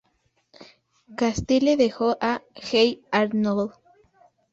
Castile 1.15 1.77
dejó 1.77 2.17
a 2.21 2.41
"Hey 2.55 3.03
Arnold! 3.11 3.71